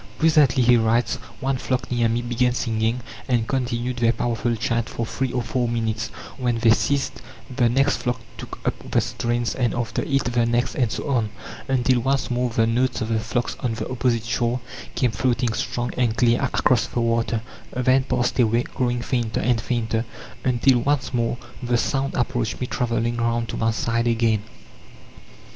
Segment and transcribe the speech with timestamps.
[0.17, 5.05] "Presently," he writes, "one flock near me began singing, and continued their powerful chant for
[5.05, 6.07] three or four minutes;
[6.39, 7.21] when they ceased
[7.55, 11.29] the next flock took up the strains, and after it the next, and so on,
[11.67, 14.59] until once more the notes of the flocks on the opposite shore
[14.95, 20.03] came floating strong and clear across the water then passed away, growing fainter and fainter,
[20.43, 24.41] until once more the sound approached me travelling round to my side again."